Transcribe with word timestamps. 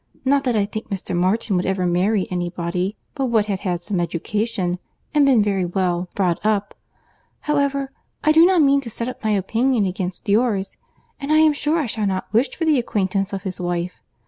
Not 0.25 0.45
that 0.45 0.55
I 0.55 0.65
think 0.65 0.89
Mr. 0.89 1.15
Martin 1.15 1.55
would 1.55 1.65
ever 1.67 1.85
marry 1.85 2.27
any 2.31 2.49
body 2.49 2.97
but 3.13 3.27
what 3.27 3.45
had 3.45 3.59
had 3.59 3.83
some 3.83 3.99
education—and 3.99 5.25
been 5.27 5.43
very 5.43 5.63
well 5.63 6.09
brought 6.15 6.43
up. 6.43 6.73
However, 7.41 7.91
I 8.23 8.31
do 8.31 8.43
not 8.43 8.63
mean 8.63 8.81
to 8.81 8.89
set 8.89 9.07
up 9.07 9.23
my 9.23 9.29
opinion 9.33 9.85
against 9.85 10.27
yours—and 10.27 11.31
I 11.31 11.37
am 11.37 11.53
sure 11.53 11.77
I 11.77 11.85
shall 11.85 12.07
not 12.07 12.33
wish 12.33 12.49
for 12.55 12.65
the 12.65 12.79
acquaintance 12.79 13.31
of 13.31 13.43
his 13.43 13.61
wife. 13.61 14.01